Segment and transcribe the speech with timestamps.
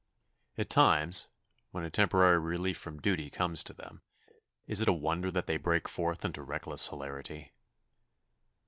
[0.57, 1.27] At times,
[1.69, 4.01] when a temporary relief from duty comes to them,
[4.65, 7.51] is it a wonder that they break forth into reckless hilarity?